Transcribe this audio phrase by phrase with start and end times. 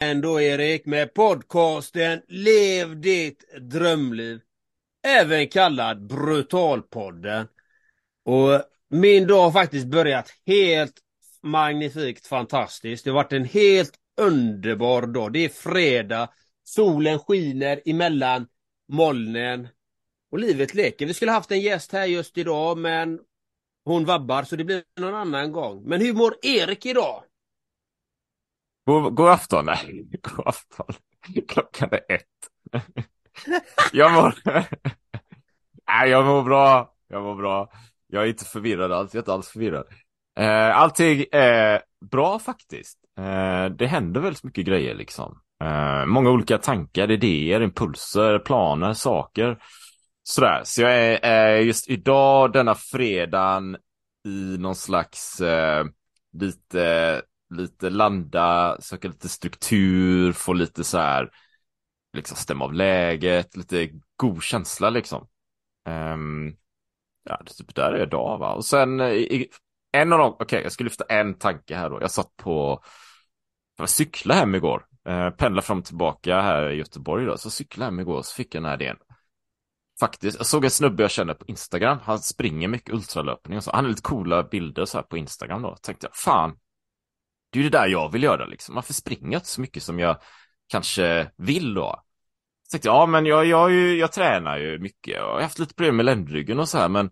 [0.00, 4.40] då Erik med podcasten Lev ditt drömliv.
[5.06, 7.48] Även kallad Brutalpodden.
[8.24, 10.94] Och min dag har faktiskt börjat helt
[11.42, 13.04] magnifikt fantastiskt.
[13.04, 15.32] Det har varit en helt underbar dag.
[15.32, 16.28] Det är fredag.
[16.64, 18.46] Solen skiner emellan
[18.88, 19.68] molnen.
[20.32, 21.06] Och livet leker.
[21.06, 23.20] Vi skulle haft en gäst här just idag men
[23.84, 25.82] hon vabbar så det blir någon annan gång.
[25.88, 27.22] Men hur mår Erik idag?
[28.90, 30.86] God, god afton, nej, god afton.
[31.48, 32.26] Klockan är ett.
[33.92, 34.34] jag mår...
[35.88, 36.94] nej, jag mår bra.
[37.08, 37.72] Jag mår bra.
[38.06, 39.86] Jag är inte förvirrad alls, jag är inte alls förvirrad.
[40.38, 42.98] Eh, allting är bra faktiskt.
[43.18, 45.40] Eh, det händer väldigt mycket grejer liksom.
[45.64, 49.62] Eh, många olika tankar, idéer, impulser, planer, saker.
[50.22, 53.76] Sådär, så jag är, just idag, denna fredagen,
[54.26, 55.84] i någon slags eh,
[56.32, 61.30] lite lite landa, söka lite struktur, få lite så här,
[62.16, 65.28] liksom stämma av läget, lite god känsla liksom.
[65.88, 66.56] Um,
[67.24, 68.52] ja, det typ där är idag va.
[68.52, 69.48] Och sen eh, i,
[69.92, 72.00] en av dem, okej, okay, jag ska lyfta en tanke här då.
[72.00, 72.82] Jag satt på,
[73.76, 77.84] jag cykla hem igår, eh, pendla fram och tillbaka här i Göteborg då, så cykla
[77.84, 78.96] hem igår så fick jag den här idén.
[80.00, 83.70] Faktiskt, jag såg en snubbe jag känner på Instagram, han springer mycket ultralöpning och så,
[83.72, 86.56] han har lite coola bilder så här på Instagram då, tänkte jag, fan,
[87.50, 88.74] det är ju det där jag vill göra liksom.
[88.74, 90.16] Varför springer jag inte så mycket som jag
[90.68, 92.02] kanske vill då?
[92.62, 95.42] Så tänkte jag, ja men jag, jag, jag, jag tränar ju mycket och jag har
[95.42, 97.10] haft lite problem med ländryggen och så här men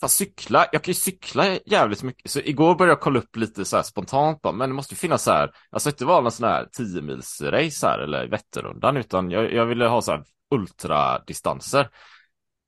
[0.00, 2.30] Fast cykla, jag kan ju cykla jävligt mycket.
[2.30, 4.98] Så igår började jag kolla upp lite så här spontant bara, men det måste ju
[4.98, 8.96] finnas så här, alltså inte vara någon sån här 10 mils race här eller Vätternrundan
[8.96, 11.88] utan jag, jag ville ha så här ultradistanser.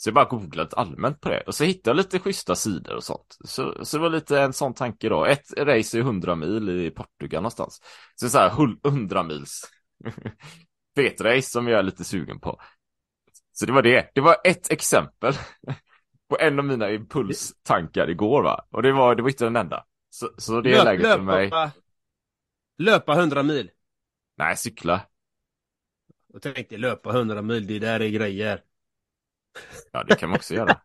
[0.03, 3.05] Så jag bara googlade allmänt på det och så hittade jag lite schyssta sidor och
[3.05, 3.37] sånt.
[3.45, 5.25] Så, så det var lite en sån tanke då.
[5.25, 7.81] Ett race är 100 mil i Portugal någonstans.
[8.15, 8.53] Så så här
[8.85, 9.71] 100 mils
[10.97, 12.61] fetrace som jag är lite sugen på.
[13.53, 14.11] Så det var det.
[14.15, 15.35] Det var ett exempel
[16.29, 18.67] på en av mina impulstankar igår va.
[18.71, 19.85] Och det var, det var inte den enda.
[20.11, 21.53] Så, så det är Löp, läget för mig.
[22.79, 23.71] Löpa 100 mil?
[24.37, 25.01] Nej, cykla.
[26.33, 28.63] Jag tänkte löpa 100 mil, det där är grejer.
[29.93, 30.81] Ja, det kan man också göra.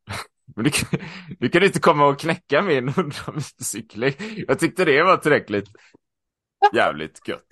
[0.56, 1.00] Men du kan,
[1.38, 3.16] du kan inte komma och knäcka min 100
[3.58, 4.14] cykling.
[4.48, 5.68] Jag tyckte det var tillräckligt
[6.74, 7.46] jävligt gött.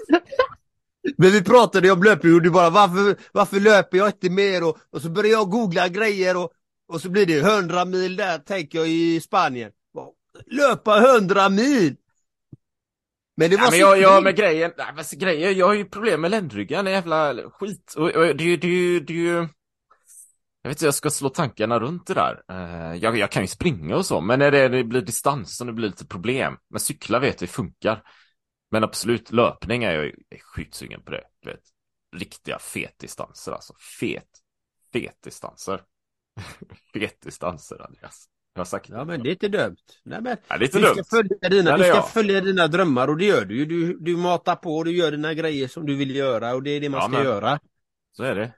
[1.18, 4.64] Men vi pratade om löpning och du bara varför, varför löper jag inte mer?
[4.64, 6.52] Och, och så började jag googla grejer och,
[6.88, 9.72] och så blir det 100 mil där tänker jag i Spanien.
[10.46, 11.96] Löpa 100 mil!
[13.36, 15.84] Men det var ja, men jag, jag med grejen, nej, men grejen, jag har ju
[15.84, 17.94] problem med ländryggen, jävla skit.
[17.96, 19.48] Och, och det det det ju
[20.62, 22.42] jag vet inte, jag ska slå tankarna runt det där.
[22.52, 25.66] Uh, jag, jag, kan ju springa och så, men när det, det blir distans och
[25.66, 26.56] det blir lite problem.
[26.70, 28.02] Men cykla vet vi funkar.
[28.70, 31.24] Men absolut, löpning är jag, är sjukt sugen på det.
[31.42, 31.60] Du vet.
[32.16, 33.74] Riktiga fetdistanser alltså.
[34.00, 34.28] Fet,
[34.92, 35.82] fetdistanser.
[36.94, 38.26] fetdistanser, Andreas.
[38.54, 39.76] Jag har sagt ja, men det är inte dumt.
[40.04, 40.94] Nej, men ja, det är inte du dumt.
[40.94, 43.64] ska, följa dina, du ska följa dina drömmar och det gör du ju.
[43.64, 46.70] Du, du matar på och du gör dina grejer som du vill göra och det
[46.70, 47.60] är det man ja, ska men, göra.
[48.12, 48.52] Så är det.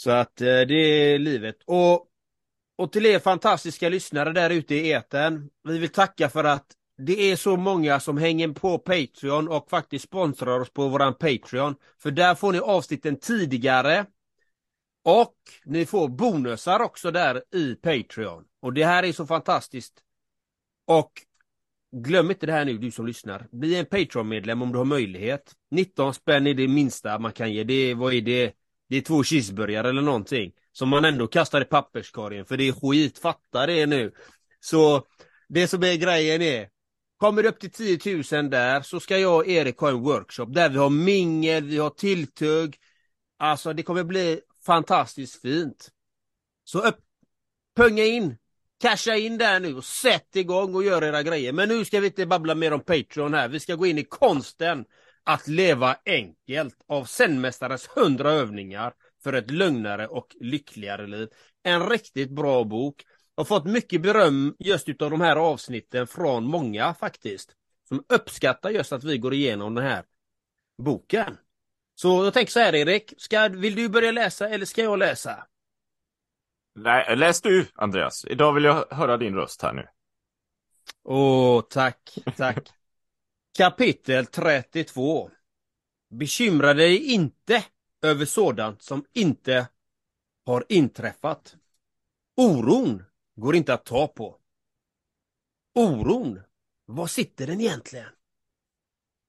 [0.00, 1.56] Så att eh, det är livet.
[1.64, 2.06] Och,
[2.76, 5.50] och till er fantastiska lyssnare där ute i eten.
[5.64, 6.66] Vi vill tacka för att
[6.98, 11.74] det är så många som hänger på Patreon och faktiskt sponsrar oss på våran Patreon.
[11.98, 14.06] För där får ni avsnitten tidigare.
[15.04, 18.44] Och ni får bonusar också där i Patreon.
[18.60, 19.94] Och det här är så fantastiskt.
[20.86, 21.12] Och
[21.92, 23.46] glöm inte det här nu du som lyssnar.
[23.52, 25.52] Bli en Patreon-medlem om du har möjlighet.
[25.70, 27.64] 19 spänn är det minsta man kan ge.
[27.64, 28.54] Det, vad är det?
[28.90, 32.72] Det är två cheeseburgare eller någonting som man ändå kastar i papperskorgen för det är
[32.72, 34.12] skit, fatta det nu.
[34.60, 35.06] Så
[35.48, 36.68] det som är grejen är
[37.20, 40.46] Kommer det upp till 10 000 där så ska jag och Erik ha en workshop
[40.46, 42.76] där vi har mingel, vi har tilltugg.
[43.38, 45.88] Alltså det kommer bli fantastiskt fint.
[46.64, 46.98] Så upp,
[47.76, 48.36] punga in,
[48.80, 51.52] casha in där nu och sätt igång och gör era grejer.
[51.52, 53.48] Men nu ska vi inte babbla mer om Patreon här.
[53.48, 54.84] Vi ska gå in i konsten
[55.24, 58.92] att leva enkelt av Zenmästarens 100 övningar
[59.22, 61.28] för ett lugnare och lyckligare liv.
[61.62, 63.02] En riktigt bra bok.
[63.36, 67.54] Har fått mycket beröm just utav de här avsnitten från många faktiskt.
[67.88, 70.04] Som uppskattar just att vi går igenom den här
[70.82, 71.36] boken.
[71.94, 75.46] Så jag tänker så här Erik, ska, vill du börja läsa eller ska jag läsa?
[76.74, 78.24] Nej, läs du Andreas.
[78.24, 79.86] Idag vill jag höra din röst här nu.
[81.04, 82.68] Åh, tack, tack.
[83.58, 85.30] Kapitel 32
[86.10, 87.64] Bekymra dig inte
[88.02, 89.68] över sådant som inte
[90.46, 91.56] har inträffat.
[92.36, 93.04] Oron
[93.36, 94.36] går inte att ta på.
[95.74, 96.40] Oron,
[96.86, 98.08] var sitter den egentligen?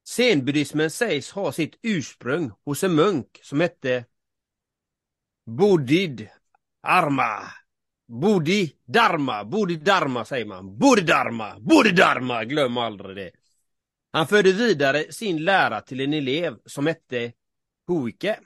[0.08, 4.06] Zenbuddismen sägs ha sitt ursprung hos en munk som hette
[5.46, 6.30] Bodhid
[6.82, 7.44] Arma.
[8.08, 10.78] Bodhi Dharma, Bodhi Dharma säger man.
[10.78, 13.32] Bodhi Dharma, Bodhi Dharma, glöm aldrig det.
[14.14, 17.32] Han förde vidare sin lära till en elev som hette
[17.88, 18.40] Huike.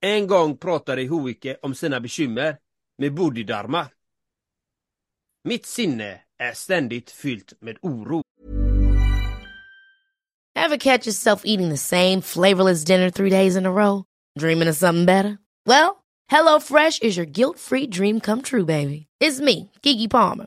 [0.00, 2.56] En gång pratade Huike om sina bekymmer
[2.98, 3.86] med Bodhidharma.
[5.44, 8.22] Mitt sinne är ständigt fyllt med oro.
[10.54, 14.04] Ever catch yourself eating the same flavorless dinner three days in a row?
[14.38, 15.38] Dreaming of something better?
[15.66, 15.96] Well,
[16.28, 19.06] hello fresh is your guilt-free dream come true, baby.
[19.20, 20.46] It's me, Gigi Palmer.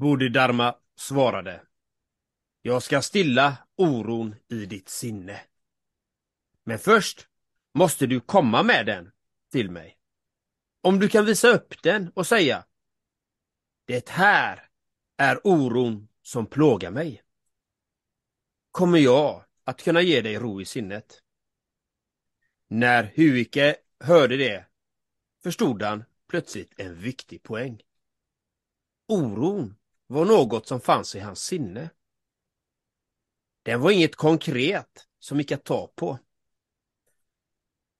[0.00, 1.62] Bodhidharma svarade.
[2.62, 5.40] Jag ska stilla oron i ditt sinne.
[6.64, 7.28] Men först
[7.74, 9.12] måste du komma med den
[9.52, 9.98] till mig.
[10.80, 12.64] Om du kan visa upp den och säga
[13.84, 14.68] Det här
[15.16, 17.22] är oron som plågar mig.
[18.70, 21.22] Kommer jag att kunna ge dig ro i sinnet.
[22.68, 24.66] När Huike hörde det
[25.42, 27.82] förstod han plötsligt en viktig poäng.
[29.08, 29.76] Oron
[30.10, 31.90] var något som fanns i hans sinne.
[33.62, 36.18] Den var inget konkret som gick att ta på.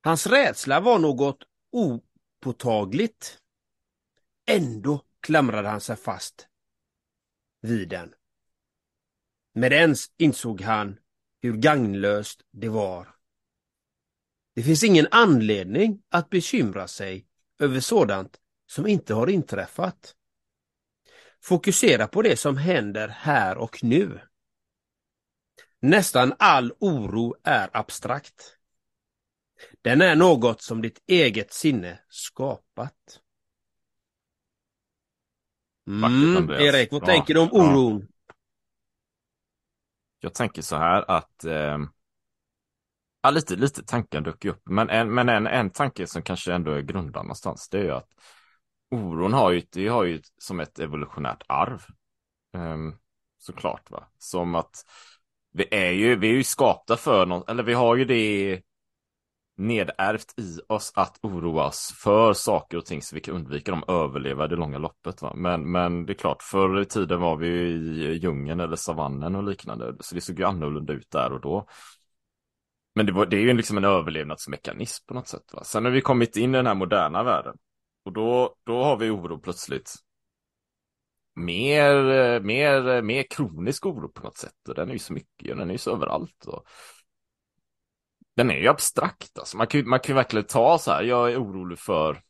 [0.02, 3.38] Hans rädsla var något opåtagligt.
[4.46, 6.48] Ändå klamrade han sig fast
[7.60, 8.14] vid den.
[9.52, 10.98] Med ens insåg han
[11.42, 13.14] hur gagnlöst det var.
[14.54, 17.26] Det finns ingen anledning att bekymra sig
[17.58, 20.16] över sådant som inte har inträffat.
[21.42, 24.20] Fokusera på det som händer här och nu.
[25.80, 28.56] Nästan all oro är abstrakt.
[29.82, 33.20] Den är något som ditt eget sinne skapat.
[35.86, 37.06] Mm, Erik, vad Bra.
[37.14, 38.06] tänker du om oron?
[40.20, 41.78] Jag tänker så här att eh,
[43.22, 46.72] ja, lite, lite tankar dök upp, men, en, men en, en tanke som kanske ändå
[46.72, 48.08] är grundad någonstans, det är ju att
[48.90, 51.82] oron har ju, det har ju som ett evolutionärt arv.
[52.56, 52.98] Um,
[53.38, 54.04] såklart va.
[54.18, 54.84] Som att
[55.52, 58.62] vi är ju, vi är ju skapta för något, eller vi har ju det
[59.56, 63.84] nedärvt i oss att oroa oss för saker och ting så vi kan undvika dem,
[63.88, 65.22] överleva det långa loppet.
[65.22, 65.32] Va?
[65.36, 69.44] Men, men det är klart, förr i tiden var vi i djungeln eller savannen och
[69.44, 71.66] liknande, så det såg ju annorlunda ut där och då.
[72.94, 75.52] Men det, var, det är ju liksom en överlevnadsmekanism på något sätt.
[75.52, 75.64] Va?
[75.64, 77.56] Sen har vi kommit in i den här moderna världen
[78.10, 79.94] och då, då har vi oro plötsligt.
[81.34, 84.68] Mer, eh, mer, eh, mer kronisk oro på något sätt.
[84.68, 86.44] Och den är ju så mycket, den är ju så överallt.
[86.46, 86.66] Och...
[88.36, 89.38] Den är ju abstrakt.
[89.38, 89.56] Alltså.
[89.56, 92.22] Man kan ju man kan verkligen ta så här, jag är orolig för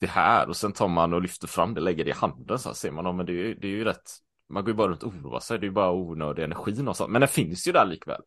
[0.00, 2.68] det här och sen tar man och lyfter fram det, lägger det i handen så
[2.68, 4.10] här ser man, men det är, ju, det är ju rätt,
[4.48, 6.96] man går ju bara runt och oroar sig, det är ju bara onödig energi och
[6.96, 8.22] sånt, men den finns ju där likväl.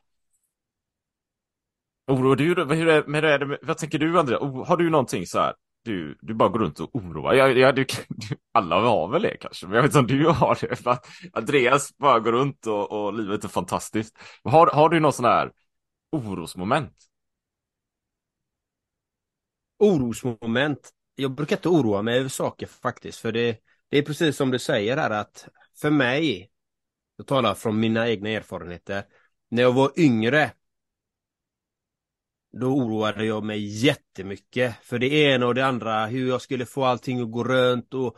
[2.07, 2.77] Oroar du dig?
[2.77, 4.39] Hur är, hur är det, vad tänker du Andrea?
[4.39, 5.53] Har du någonting så här?
[5.86, 7.34] Du, du bara går runt och oroar.
[7.34, 7.86] jag, jag, du,
[8.51, 10.75] alla har väl det kanske, men jag vet inte om du har det.
[10.75, 14.18] För att Andreas bara går runt och, och livet är fantastiskt.
[14.44, 15.51] Har, har du någon sån här
[16.12, 16.94] orosmoment?
[19.80, 20.92] Orosmoment?
[21.15, 23.58] Jag brukar inte oroa mig över saker faktiskt, för det,
[23.89, 25.48] det är precis som du säger här att
[25.82, 26.51] för mig,
[27.18, 29.04] jag talar från mina egna erfarenheter,
[29.50, 30.51] när jag var yngre
[32.59, 36.85] då oroade jag mig jättemycket för det ena och det andra, hur jag skulle få
[36.85, 38.17] allting att gå runt och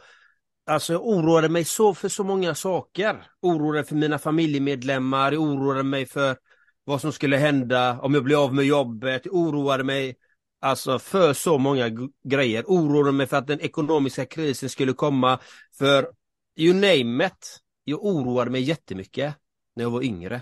[0.70, 3.24] Alltså jag oroade mig så för så många saker.
[3.41, 6.38] Oroade för mina familjemedlemmar, jag oroade mig för
[6.84, 10.15] vad som skulle hända om jag blev av med jobbet, jag oroade mig
[10.62, 15.39] alltså för så många grejer, oroade mig för att den ekonomiska krisen skulle komma,
[15.77, 16.12] för
[16.56, 17.60] you name it.
[17.84, 19.36] Jag oroade mig jättemycket
[19.75, 20.41] när jag var yngre,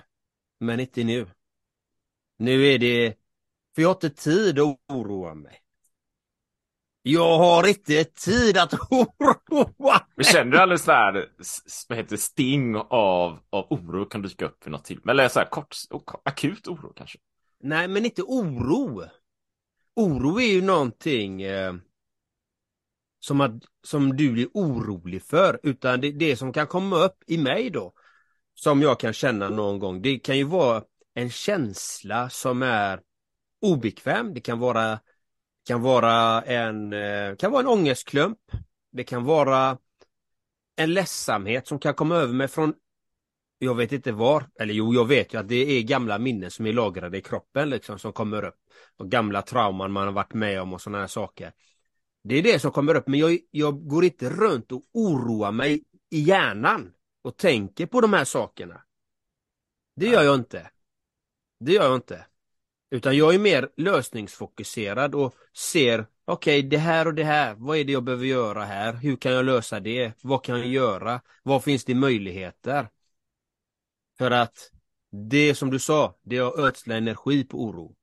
[0.59, 1.25] men inte nu.
[2.37, 3.13] Nu är det,
[3.75, 5.62] för jag har inte tid att oroa mig.
[7.01, 10.25] Jag har inte tid att oroa mig.
[10.25, 11.29] Känner du alldeles där,
[11.89, 15.00] vad heter sting av, av oro kan dyka upp vid något till?
[15.10, 15.75] Eller så här kort,
[16.24, 17.20] akut oro kanske?
[17.60, 19.03] Nej, men inte oro.
[19.96, 21.74] Oro är ju någonting eh,
[23.20, 23.51] som, att,
[23.84, 27.94] som du blir orolig för, utan det, det som kan komma upp i mig då,
[28.53, 33.00] som jag kan känna någon gång, det kan ju vara en känsla som är
[33.74, 35.00] obekväm, det kan vara
[35.67, 38.39] kan vara en, eh, kan vara en ångestklump.
[38.91, 39.77] Det kan vara
[40.75, 42.74] en ledsamhet som kan komma över mig från
[43.57, 46.65] jag vet inte var, eller jo jag vet ju att det är gamla minnen som
[46.65, 48.55] är lagrade i kroppen liksom som kommer upp.
[48.98, 51.53] Och gamla trauman man har varit med om och sådana här saker.
[52.24, 55.84] Det är det som kommer upp men jag, jag går inte runt och oroar mig
[56.10, 58.81] i hjärnan och tänker på de här sakerna.
[59.95, 60.69] Det gör jag inte.
[61.60, 62.25] Det gör jag inte.
[62.89, 67.77] Utan jag är mer lösningsfokuserad och ser, okej okay, det här och det här, vad
[67.77, 68.94] är det jag behöver göra här?
[68.94, 70.13] Hur kan jag lösa det?
[70.22, 71.22] Vad kan jag göra?
[71.44, 72.89] Vad finns det möjligheter?
[74.18, 74.72] För att
[75.12, 77.96] det som du sa, det är att ödsla energi på oro.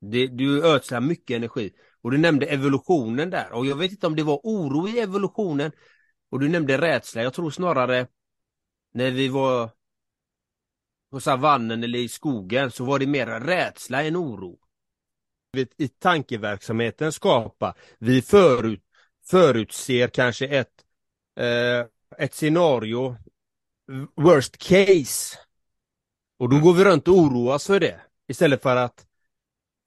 [0.00, 1.72] Det, du ödslar mycket energi.
[2.02, 5.72] Och du nämnde evolutionen där och jag vet inte om det var oro i evolutionen
[6.30, 7.22] och du nämnde rädsla.
[7.22, 8.06] Jag tror snarare
[8.92, 9.70] när vi var
[11.10, 14.58] på savannen eller i skogen så var det mer rädsla än oro.
[15.76, 18.82] I tankeverksamheten skapa, vi förut,
[19.26, 20.84] förutser kanske ett,
[21.40, 21.86] eh,
[22.18, 23.16] ett scenario,
[24.14, 25.38] worst case.
[26.38, 28.00] Och då går vi runt och oroas för det.
[28.28, 29.06] Istället för att,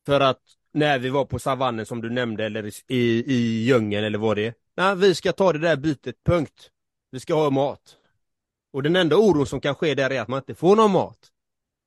[0.06, 4.18] för att när vi var på savannen som du nämnde eller i, i djungeln eller
[4.18, 4.54] vad det är.
[4.78, 6.70] Nej, vi ska ta det där bytet, punkt.
[7.12, 7.98] Vi ska ha mat.
[8.72, 11.32] Och den enda oron som kan ske där är att man inte får någon mat.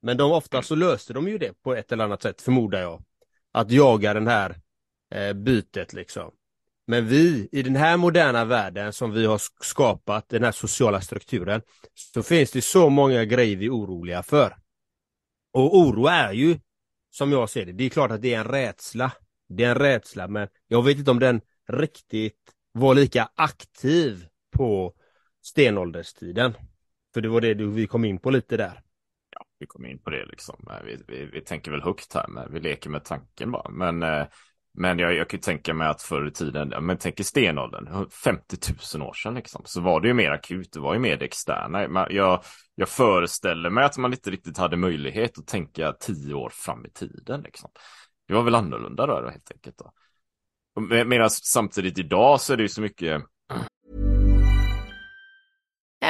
[0.02, 3.02] Men de ofta så löste de ju det på ett eller annat sätt, förmodar jag.
[3.52, 4.56] Att jaga den här
[5.14, 6.30] eh, bytet liksom.
[6.86, 11.62] Men vi, i den här moderna världen som vi har skapat, den här sociala strukturen,
[11.94, 14.56] så finns det så många grejer vi är oroliga för.
[15.52, 16.58] Och oro är ju,
[17.10, 19.12] som jag ser det, det är klart att det är en rädsla.
[19.48, 22.40] Det är en rädsla, men jag vet inte om den riktigt
[22.72, 24.94] var lika aktiv på
[25.42, 26.54] stenålderstiden.
[27.14, 28.82] För det var det vi kom in på lite där.
[29.30, 30.68] Ja, vi kom in på det liksom.
[30.70, 33.70] Eh, vi, vi, vi tänker väl högt här, men vi leker med tanken bara.
[33.70, 34.26] Men, eh,
[34.74, 38.10] men jag, jag kan ju tänka mig att förr i tiden, men tänk i stenåldern,
[38.10, 38.56] 50
[38.94, 41.24] 000 år sedan liksom, så var det ju mer akut, det var ju mer det
[41.24, 42.06] externa.
[42.10, 42.42] Jag,
[42.74, 46.90] jag föreställer mig att man inte riktigt hade möjlighet att tänka tio år fram i
[46.90, 47.70] tiden liksom.
[48.28, 49.78] Det var väl annorlunda då helt enkelt.
[49.78, 49.92] Då.
[51.04, 53.22] Medan samtidigt idag så är det ju så mycket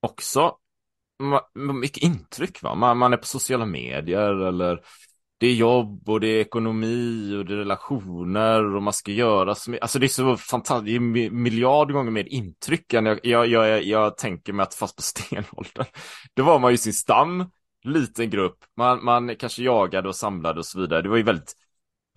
[0.00, 0.52] Också
[1.54, 4.80] mycket intryck va, man, man är på sociala medier eller
[5.38, 9.54] det är jobb och det är ekonomi och det är relationer och man ska göra
[9.54, 9.82] så mycket.
[9.82, 13.82] Alltså det är så fantastiskt, det är miljard gånger mer intryck än jag, jag, jag,
[13.82, 15.86] jag tänker mig att fast på stenåldern.
[16.34, 17.50] Då var man ju sin stam,
[17.84, 21.02] liten grupp, man, man kanske jagade och samlade och så vidare.
[21.02, 21.54] Det var ju väldigt,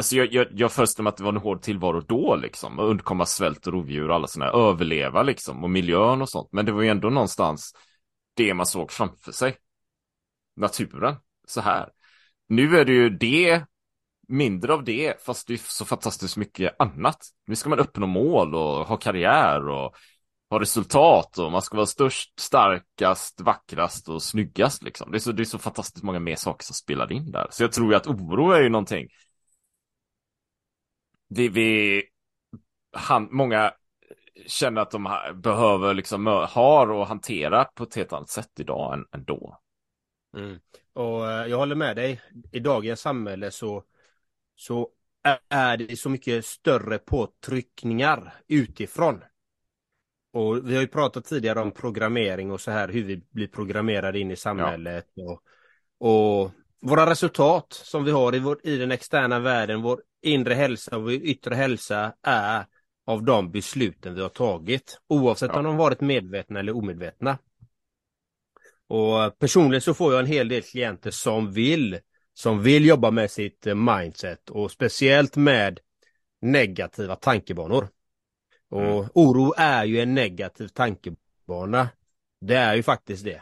[0.02, 2.86] alltså jag, jag, jag föreställer mig att det var en hård tillvaro då liksom, att
[2.86, 6.50] undkomma svält och rovdjur och alla sådana här, överleva liksom, och miljön och sånt.
[6.52, 7.74] Men det var ju ändå någonstans
[8.34, 9.58] det man såg framför sig.
[10.56, 11.16] Naturen,
[11.48, 11.90] så här.
[12.48, 13.64] Nu är det ju det,
[14.28, 17.18] mindre av det, fast det är så fantastiskt mycket annat.
[17.48, 19.96] Nu ska man uppnå mål och ha karriär och
[20.50, 25.12] ha resultat och man ska vara störst, starkast, vackrast och snyggast liksom.
[25.12, 27.48] Det är så, det är så fantastiskt många mer saker som spelar in där.
[27.52, 29.08] Så jag tror ju att oro är ju någonting
[31.36, 32.04] vi, vi
[32.92, 33.74] han, många
[34.48, 39.06] känner att de behöver liksom har och hantera på ett helt annat sätt idag än,
[39.12, 39.60] än då.
[40.38, 40.60] Mm.
[40.94, 42.22] Och eh, jag håller med dig.
[42.52, 43.84] I dagens samhälle så,
[44.56, 44.90] så
[45.50, 49.24] är det så mycket större påtryckningar utifrån.
[50.34, 54.20] Och vi har ju pratat tidigare om programmering och så här hur vi blir programmerade
[54.20, 55.08] in i samhället.
[55.14, 55.32] Ja.
[55.98, 60.54] Och, och, våra resultat som vi har i, vår, i den externa världen, vår inre
[60.54, 62.66] hälsa och yttre hälsa är
[63.06, 65.02] av de besluten vi har tagit.
[65.08, 65.58] Oavsett ja.
[65.58, 67.38] om de varit medvetna eller omedvetna.
[68.88, 72.00] Och personligen så får jag en hel del klienter som vill
[72.34, 75.80] som vill jobba med sitt mindset och speciellt med
[76.42, 77.90] negativa tankebanor.
[78.70, 79.10] Och mm.
[79.14, 81.90] oro är ju en negativ tankebana.
[82.42, 83.42] Det är ju faktiskt det.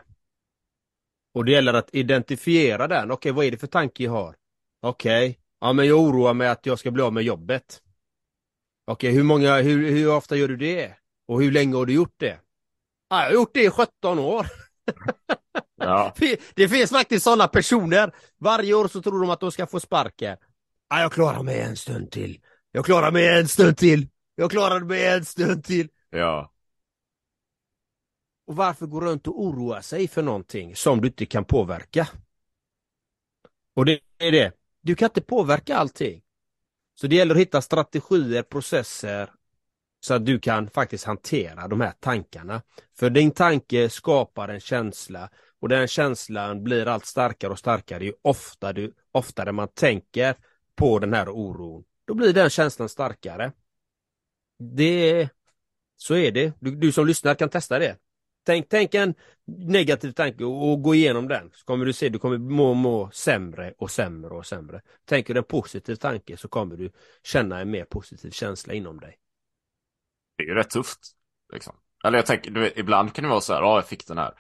[1.34, 3.12] Och det gäller att identifiera den.
[3.12, 4.36] Okej, okay, vad är det för tanke jag har?
[4.82, 5.39] Okej, okay.
[5.60, 7.82] Ja men jag oroar mig att jag ska bli av med jobbet.
[8.86, 10.94] Okej, hur många, hur, hur ofta gör du det?
[11.28, 12.40] Och hur länge har du gjort det?
[13.10, 14.48] Ja, jag har gjort det i 17 år.
[15.82, 16.14] Ja.
[16.56, 18.16] Det finns faktiskt sådana personer.
[18.38, 20.38] Varje år så tror de att de ska få sparken.
[20.90, 22.40] Ja, jag klarar mig en stund till.
[22.72, 24.08] Jag klarar mig en stund till.
[24.36, 25.90] Jag klarar mig en stund till.
[26.10, 26.54] Ja.
[28.48, 32.08] Och varför gå runt och oroa sig för någonting som du inte kan påverka?
[33.76, 34.59] Och det är det.
[34.82, 36.22] Du kan inte påverka allting.
[37.02, 39.30] Så det gäller att hitta strategier, processer
[40.02, 42.62] så att du kan faktiskt hantera de här tankarna.
[43.00, 48.14] För din tanke skapar en känsla och den känslan blir allt starkare och starkare ju
[48.22, 50.36] ofta du, oftare man tänker
[50.76, 51.84] på den här oron.
[52.08, 53.52] Då blir den känslan starkare.
[54.60, 55.30] Det,
[55.98, 56.54] så är det.
[56.60, 57.98] Du, du som lyssnar kan testa det.
[58.50, 59.14] Tänk, tänk en
[59.68, 61.50] negativ tanke och, och gå igenom den.
[61.54, 64.82] Så kommer du se, du kommer må, må sämre och sämre och sämre.
[65.06, 66.92] Tänker du en positiv tanke så kommer du
[67.24, 69.18] känna en mer positiv känsla inom dig.
[70.38, 71.00] Det är ju rätt tufft.
[71.54, 71.76] Liksom.
[72.04, 74.18] Eller jag tänker, du vet, ibland kan det vara så här, ja jag fick den
[74.18, 74.34] här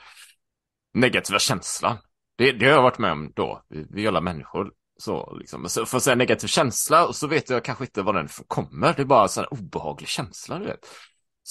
[0.93, 1.98] negativa känslan.
[2.38, 3.63] Det, det har jag varit med om då.
[3.67, 4.72] Vi, vi alla människor.
[4.98, 5.69] Så liksom.
[5.69, 8.93] Så, får säga negativ känsla och så vet jag kanske inte var den kommer.
[8.93, 10.88] Det är bara en obehaglig känsla, du vet.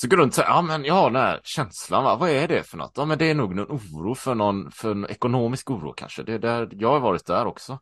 [0.00, 2.16] Så går runt och säger, ja men jag har den här känslan, va?
[2.16, 2.92] vad är det för något?
[2.94, 6.22] Ja men det är nog någon oro för någon, för en ekonomisk oro kanske.
[6.22, 7.78] Det är där, jag har varit där också.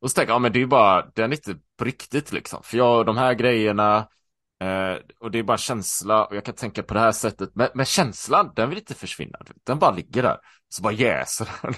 [0.00, 2.62] Och så tänker jag, ja men det är bara, den är inte på riktigt liksom.
[2.62, 4.06] För jag, de här grejerna,
[4.62, 7.50] Eh, och det är bara känsla och jag kan tänka på det här sättet.
[7.54, 9.38] Men, men känslan, den vill inte försvinna.
[9.64, 10.38] Den bara ligger där.
[10.68, 11.74] Så bara jäser den.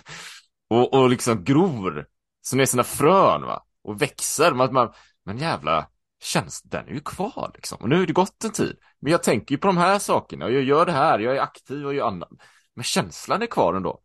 [0.70, 2.06] och, och liksom gror.
[2.42, 3.64] Som är sina frön va.
[3.84, 4.52] Och växer.
[4.52, 4.92] Man, man,
[5.24, 5.86] men jävla
[6.24, 7.78] känslan, den är ju kvar liksom.
[7.80, 8.76] Och nu har det gått en tid.
[9.00, 10.44] Men jag tänker ju på de här sakerna.
[10.44, 11.18] Och jag gör det här.
[11.18, 12.28] Jag är aktiv och gör annat.
[12.74, 14.00] Men känslan är kvar ändå.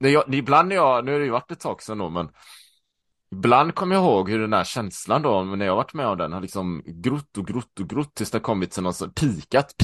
[0.00, 2.28] När jag, ibland när jag, nu har det ju varit ett tag sedan då, men
[3.32, 6.32] Ibland kommer jag ihåg hur den här känslan då, när jag varit med om den,
[6.32, 9.74] har liksom grott och grott och grott tills det kommit till någon sån pikat,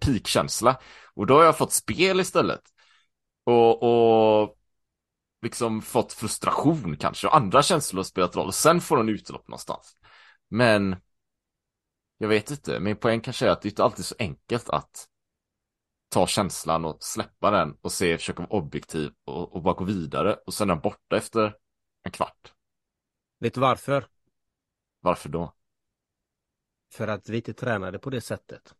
[0.00, 0.80] pikkänsla.
[1.14, 2.60] Och då har jag fått spel istället.
[3.44, 4.56] Och, och
[5.42, 8.46] liksom fått frustration kanske, och andra känslor har spelat roll.
[8.46, 9.96] Och sen får den utlopp någonstans.
[10.48, 10.96] Men
[12.18, 15.08] jag vet inte, min poäng kanske är att det inte alltid är så enkelt att
[16.08, 20.34] ta känslan och släppa den och se, försöka vara objektiv och, och bara gå vidare
[20.34, 21.56] och sen är den borta efter
[22.02, 22.54] en kvart.
[23.38, 24.06] Vet du varför?
[25.00, 25.54] Varför då?
[26.92, 28.74] För att vi inte tränade på det sättet.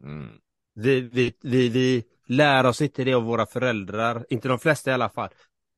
[0.00, 0.40] Mm.
[0.74, 4.94] Vi, vi, vi, vi lär oss inte det av våra föräldrar, inte de flesta i
[4.94, 5.30] alla fall,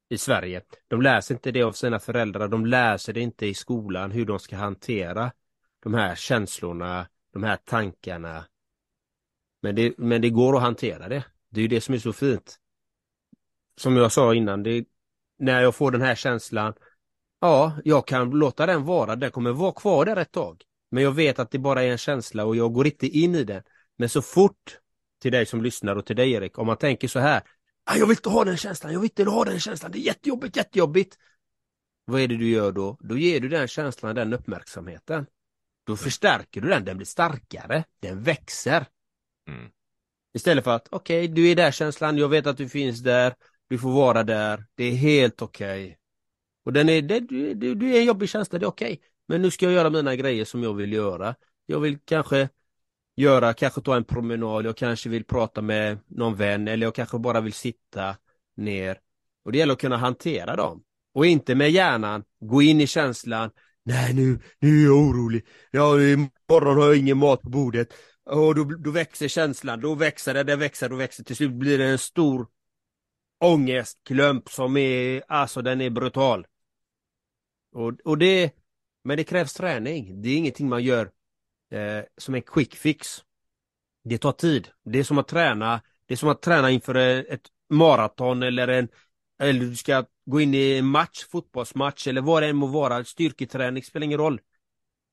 [0.09, 0.63] i Sverige.
[0.89, 4.11] De lär sig inte det av sina föräldrar, de lär sig det inte i skolan
[4.11, 5.33] hur de ska hantera
[5.83, 8.45] de här känslorna, de här tankarna.
[9.63, 11.25] Men det, men det går att hantera det.
[11.51, 12.59] Det är ju det som är så fint.
[13.77, 14.85] Som jag sa innan, det,
[15.39, 16.75] när jag får den här känslan,
[17.41, 20.63] ja, jag kan låta den vara, den kommer vara kvar där ett tag.
[20.91, 23.45] Men jag vet att det bara är en känsla och jag går inte in i
[23.45, 23.63] den.
[23.97, 24.79] Men så fort,
[25.23, 27.43] till dig som lyssnar och till dig Erik, om man tänker så här,
[27.97, 30.57] jag vill inte ha den känslan, jag vill inte ha den känslan, det är jättejobbigt,
[30.57, 31.19] jättejobbigt.
[32.05, 32.97] Vad är det du gör då?
[33.01, 35.27] Då ger du den känslan den uppmärksamheten.
[35.85, 38.87] Då förstärker du den, den blir starkare, den växer.
[39.49, 39.71] Mm.
[40.35, 43.35] Istället för att, okej, okay, du är där känslan, jag vet att du finns där,
[43.69, 44.65] du får vara där.
[44.75, 45.85] Det är helt okej.
[45.85, 45.97] Okay.
[46.65, 48.93] Och den är, det, du, du, du är en jobbig känsla, det är okej.
[48.93, 49.09] Okay.
[49.29, 51.35] Men nu ska jag göra mina grejer som jag vill göra.
[51.67, 52.49] Jag vill kanske
[53.19, 57.19] göra, kanske ta en promenad, jag kanske vill prata med någon vän eller jag kanske
[57.19, 58.17] bara vill sitta
[58.57, 58.99] ner.
[59.45, 60.83] Och det gäller att kunna hantera dem.
[61.15, 63.51] Och inte med hjärnan gå in i känslan,
[63.85, 67.95] nej nu, nu är jag orolig, ja, imorgon har jag ingen mat på bordet.
[68.25, 71.25] Och då, då växer känslan, då växer det, det växer, då växer.
[71.25, 72.47] Till slut blir det en stor
[73.45, 76.47] ångestklump som är, alltså den är brutal.
[77.73, 78.51] Och, och det,
[79.05, 80.23] men det krävs träning.
[80.23, 81.11] Det är ingenting man gör
[81.71, 83.25] eh, som en quick fix.
[84.05, 84.69] Det tar tid.
[84.85, 88.89] Det är som att träna, det är som att träna inför ett maraton eller en,
[89.39, 93.05] eller du ska gå in i en match, fotbollsmatch eller vad det än må vara,
[93.05, 94.41] styrketräning spelar ingen roll.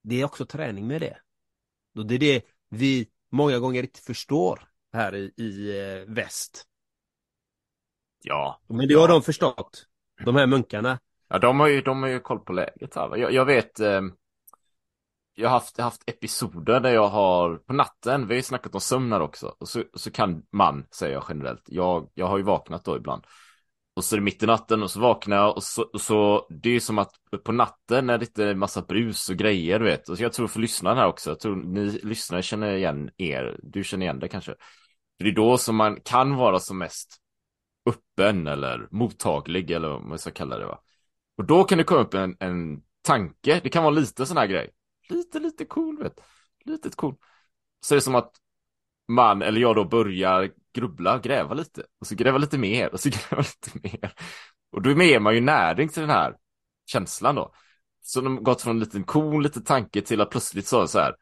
[0.04, 1.18] Det är också träning med det.
[1.96, 6.66] Och det är det vi många gånger inte förstår här i, i eh, väst.
[8.24, 8.62] Ja.
[8.68, 9.86] Men det har de förstått,
[10.26, 11.00] de här munkarna.
[11.28, 13.18] Ja, de har ju, de har ju koll på läget här.
[13.18, 14.02] Jag, jag vet, eh,
[15.36, 18.82] jag har haft, haft episoder där jag har, på natten, vi har ju snackat om
[18.82, 22.44] sömn här också, och så, så kan man, säger jag generellt, jag, jag har ju
[22.44, 23.24] vaknat då ibland.
[23.96, 26.48] Och så är det mitt i natten och så vaknar jag och så, och så
[26.50, 27.12] det är som att
[27.44, 30.10] på natten när det inte massa brus och grejer du vet.
[30.10, 33.84] Och jag tror för lyssnarna här också, jag tror ni lyssnare känner igen er, du
[33.84, 34.52] känner igen det kanske.
[35.18, 37.18] För det är då som man kan vara som mest
[37.90, 40.80] öppen eller mottaglig eller vad man ska kalla det va.
[41.38, 44.48] Och då kan det komma upp en, en tanke, det kan vara lite sån här
[44.48, 44.72] grej.
[45.10, 46.22] Lite, lite cool vet.
[46.66, 47.16] Lite cool.
[47.80, 48.32] Så det är som att
[49.08, 51.86] man eller jag då börjar grubbla, gräva lite.
[52.00, 54.14] Och så gräva lite mer och så gräva lite mer.
[54.72, 56.36] Och då är man ju näring till den här
[56.86, 57.54] känslan då.
[58.02, 61.16] Så de gått från en liten cool liten tanke till att plötsligt så, så här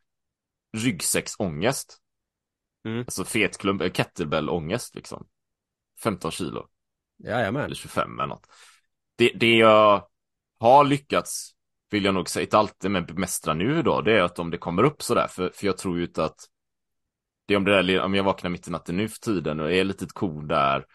[0.78, 2.00] ryggsäcksångest.
[2.86, 3.00] Mm.
[3.00, 5.28] Alltså fetklump, eh, kettlebellångest liksom.
[6.04, 6.68] 15 kilo.
[7.24, 7.64] Jajamän.
[7.64, 8.48] Eller 25 eller något.
[9.16, 10.08] Det, det jag
[10.60, 11.53] har lyckats,
[11.94, 14.58] vill jag nog säga, inte alltid men bemästra nu då, det är att om det
[14.58, 16.40] kommer upp sådär, för, för jag tror ju inte att
[17.48, 19.72] det är om det där, om jag vaknar mitt i natten nu för tiden och
[19.72, 20.86] är lite cool där,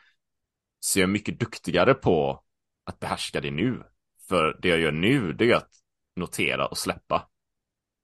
[0.80, 2.42] så är jag mycket duktigare på
[2.84, 3.82] att behärska det nu.
[4.28, 5.70] För det jag gör nu, det är att
[6.16, 7.28] notera och släppa.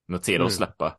[0.07, 0.45] Notera mm.
[0.45, 0.97] och släppa.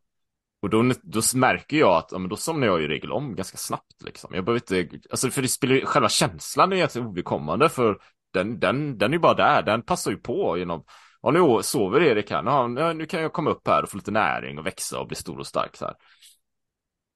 [0.63, 3.57] Och då, då märker jag att, ja, men då somnar jag i regel om ganska
[3.57, 4.35] snabbt liksom.
[4.35, 7.99] Jag behöver inte, alltså för det spelar själva känslan är egentligen ovidkommande för
[8.33, 10.85] den, den, den är ju bara där, den passar ju på genom,
[11.27, 14.11] ja nu sover Erik här, ja, nu kan jag komma upp här och få lite
[14.11, 15.95] näring och växa och bli stor och stark så här.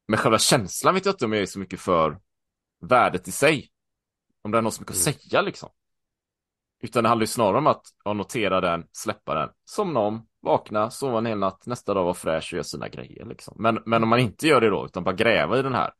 [0.09, 2.21] Men själva känslan vet jag inte om jag är så mycket för
[2.81, 3.71] värdet i sig.
[4.43, 5.69] Om det är något så mycket att säga liksom.
[6.83, 10.91] Utan det handlar ju snarare om att ja, notera den, släppa den, somna om, vakna,
[10.91, 13.57] sova en hel natt, nästa dag vara fräsch och göra sina grejer liksom.
[13.59, 15.93] Men, men om man inte gör det då, utan bara gräva i den här.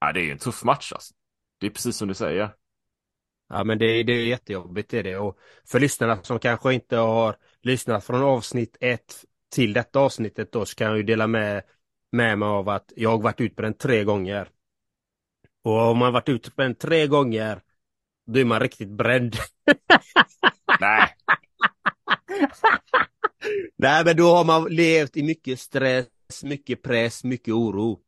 [0.00, 1.14] Ja, det är ju en tuff match alltså.
[1.60, 2.54] Det är precis som du säger.
[3.48, 5.16] Ja men det, det är jättejobbigt det är det.
[5.16, 10.66] Och för lyssnarna som kanske inte har lyssnat från avsnitt ett till detta avsnittet då
[10.66, 11.62] så kan jag ju dela med,
[12.12, 14.48] med mig av att jag har varit den tre gånger.
[15.64, 17.62] Och om man varit den tre gånger
[18.26, 19.36] då är man riktigt bränd.
[20.80, 21.14] Nej.
[23.76, 26.06] Nej men då har man levt i mycket stress,
[26.42, 28.00] mycket press, mycket oro.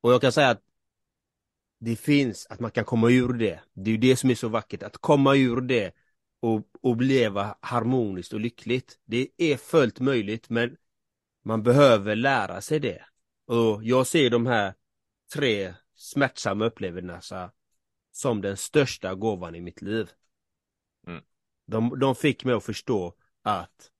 [0.00, 0.62] Och jag kan säga att
[1.78, 3.60] det finns, att man kan komma ur det.
[3.74, 5.94] Det är ju det som är så vackert, att komma ur det
[6.40, 8.98] och, och leva harmoniskt och lyckligt.
[9.04, 10.76] Det är fullt möjligt men
[11.44, 13.04] man behöver lära sig det.
[13.46, 14.74] Och jag ser de här
[15.34, 17.52] tre smärtsamma upplevelserna
[18.12, 20.10] som den största gåvan i mitt liv.
[21.06, 21.22] Mm.
[21.66, 23.90] De, de fick mig att förstå att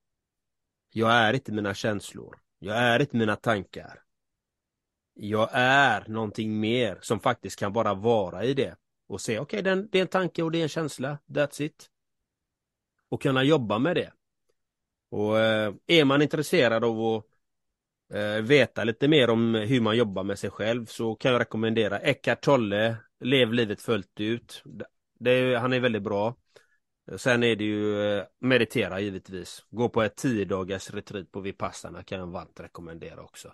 [0.91, 2.39] jag är inte mina känslor.
[2.59, 4.03] Jag är inte mina tankar.
[5.21, 8.77] Jag är någonting mer som faktiskt kan bara vara i det.
[9.09, 11.19] Och se, okej, okay, det är en tanke och det är en känsla.
[11.27, 11.91] That's it.
[13.09, 14.13] Och kunna jobba med det.
[15.11, 17.25] Och eh, är man intresserad av att
[18.15, 21.99] eh, veta lite mer om hur man jobbar med sig själv så kan jag rekommendera
[21.99, 24.63] Eckart Tolle, Lev livet fullt ut.
[25.19, 26.37] Det är, han är väldigt bra.
[27.17, 29.67] Sen är det ju eh, meditera givetvis.
[29.71, 33.53] Gå på ett tio dagars retreat på Vipassana kan jag varmt rekommendera också.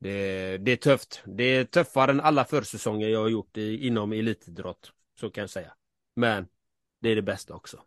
[0.00, 1.22] Det, det, är tufft.
[1.26, 4.92] Det är tuffare än alla försäsonger jag har gjort i, inom elitidrott.
[5.20, 5.72] Så kan jag säga.
[6.16, 6.48] Men
[7.00, 7.82] det är det bästa också.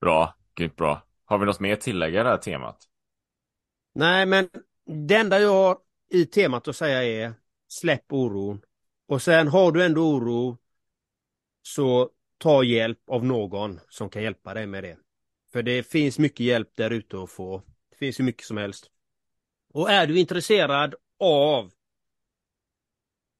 [0.00, 1.02] Bra, grymt bra.
[1.24, 2.88] Har vi något mer att tillägga i det här temat?
[3.92, 4.48] Nej, men
[4.84, 5.78] det enda jag har
[6.10, 7.34] i temat att säga är
[7.68, 8.64] släpp oron.
[9.06, 10.58] Och sen har du ändå oro
[11.62, 14.98] så ta hjälp av någon som kan hjälpa dig med det.
[15.52, 17.62] För det finns mycket hjälp där ute att få.
[17.90, 18.90] Det finns ju mycket som helst.
[19.74, 21.72] Och är du intresserad av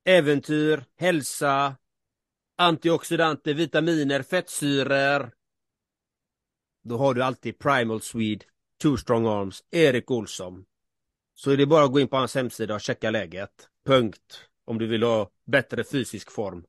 [0.04, 1.76] äventyr, hälsa,
[2.56, 5.32] antioxidanter, vitaminer, fettsyror.
[6.84, 8.44] Då har du alltid Primal Swede,
[8.82, 10.64] Two Strong Arms, Erik Olsson.
[11.34, 13.68] Så är det bara att gå in på hans hemsida och checka läget.
[13.86, 14.48] Punkt.
[14.64, 16.64] Om du vill ha bättre fysisk form.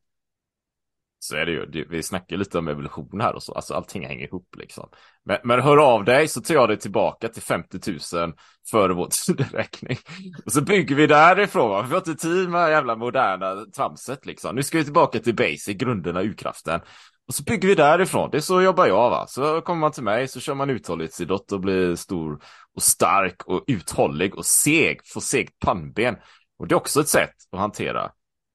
[1.28, 1.86] Så är det ju.
[1.90, 3.54] Vi snackar lite om evolution här och så.
[3.54, 4.90] Alltså allting hänger ihop liksom.
[5.26, 8.34] Men, men hör av dig så tar jag dig tillbaka till 50 000
[8.72, 9.98] före vår tideräkning.
[10.46, 11.86] Och så bygger vi därifrån.
[11.86, 14.56] Vi har inte tid med jävla moderna tramset liksom.
[14.56, 16.82] Nu ska vi tillbaka till basic, grunderna, urkraften.
[17.28, 18.30] Och så bygger vi därifrån.
[18.32, 19.26] Det är så jobbar jag va.
[19.28, 22.40] Så kommer man till mig så kör man uthållighetsidrott och blir stor
[22.76, 25.00] och stark och uthållig och seg.
[25.14, 26.16] Får segt pannben.
[26.60, 28.12] Och det är också ett sätt att hantera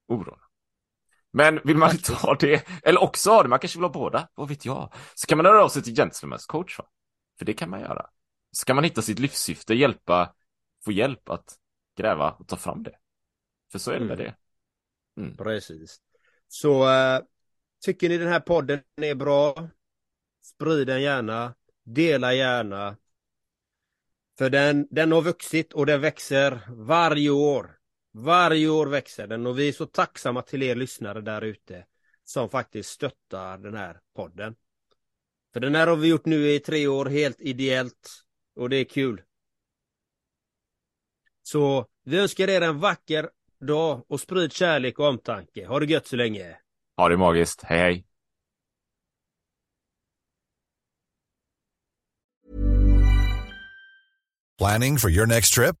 [0.07, 0.40] oron.
[1.33, 4.27] Men vill man inte ha det, eller också ha det, man kanske vill ha båda,
[4.35, 4.93] vad vet jag.
[5.15, 6.85] Så kan man höra av sig till Gentlemen's coach va?
[7.37, 8.05] För det kan man göra.
[8.51, 10.33] Så kan man hitta sitt livssyfte, hjälpa,
[10.85, 11.55] få hjälp att
[11.97, 12.95] gräva och ta fram det.
[13.71, 14.33] För så är det med Mm.
[15.15, 15.21] det.
[15.21, 15.37] Mm.
[15.37, 15.97] Precis.
[16.47, 17.21] Så äh,
[17.85, 19.69] tycker ni den här podden är bra?
[20.43, 21.53] Sprid den gärna.
[21.83, 22.97] Dela gärna.
[24.37, 27.77] För den, den har vuxit och den växer varje år.
[28.11, 31.85] Varje år växer den och vi är så tacksamma till er lyssnare där ute
[32.23, 34.55] som faktiskt stöttar den här podden.
[35.53, 38.23] För den här har vi gjort nu i tre år helt ideellt
[38.55, 39.21] och det är kul.
[41.43, 45.67] Så vi önskar er en vacker dag och sprid kärlek och omtanke.
[45.67, 46.57] Ha det gött så länge.
[46.97, 48.05] Ha det magiskt, hej hej.
[54.57, 55.80] Planning for your next trip?